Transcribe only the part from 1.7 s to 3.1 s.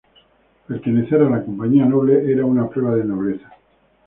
Noble era una prueba de